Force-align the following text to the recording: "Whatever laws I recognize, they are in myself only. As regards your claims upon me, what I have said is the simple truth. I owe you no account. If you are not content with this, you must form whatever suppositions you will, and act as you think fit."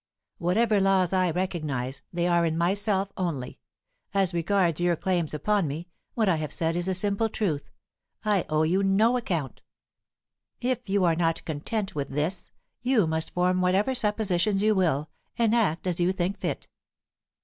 "Whatever 0.39 0.81
laws 0.81 1.13
I 1.13 1.29
recognize, 1.29 2.01
they 2.11 2.27
are 2.27 2.43
in 2.43 2.57
myself 2.57 3.13
only. 3.17 3.59
As 4.15 4.33
regards 4.33 4.81
your 4.81 4.95
claims 4.95 5.31
upon 5.31 5.67
me, 5.67 5.89
what 6.15 6.27
I 6.27 6.37
have 6.37 6.51
said 6.51 6.75
is 6.75 6.87
the 6.87 6.95
simple 6.95 7.29
truth. 7.29 7.69
I 8.25 8.45
owe 8.49 8.63
you 8.63 8.81
no 8.81 9.15
account. 9.15 9.61
If 10.59 10.89
you 10.89 11.03
are 11.03 11.15
not 11.15 11.45
content 11.45 11.93
with 11.93 12.09
this, 12.09 12.51
you 12.81 13.05
must 13.05 13.29
form 13.35 13.61
whatever 13.61 13.93
suppositions 13.93 14.63
you 14.63 14.73
will, 14.73 15.07
and 15.37 15.53
act 15.53 15.85
as 15.85 15.99
you 15.99 16.11
think 16.11 16.39
fit." 16.39 16.67